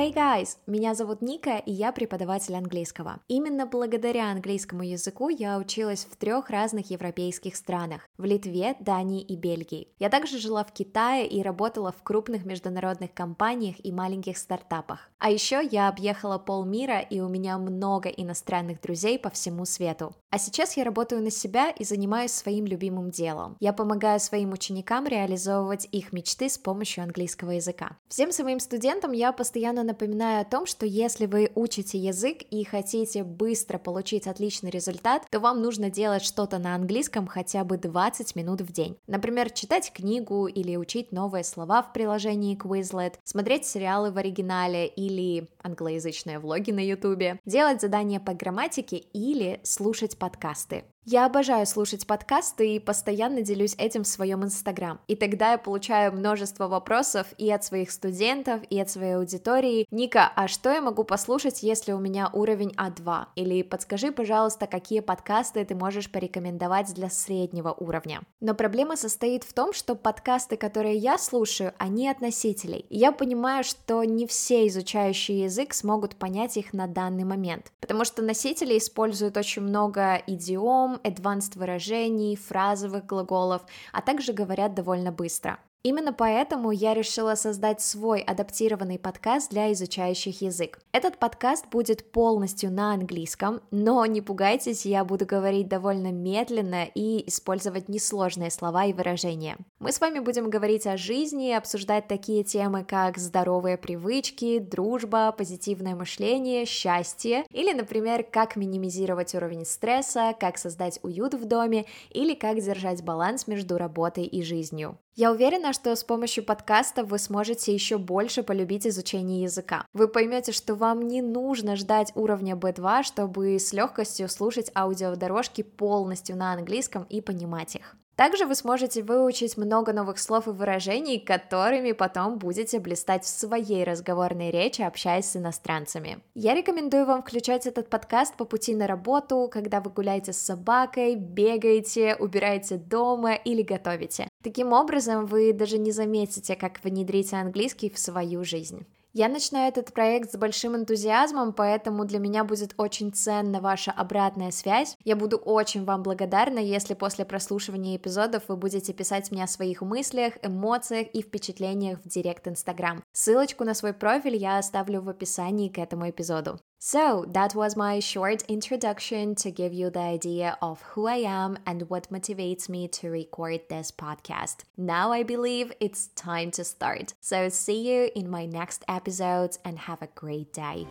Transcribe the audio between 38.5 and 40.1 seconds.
в день. Например, читать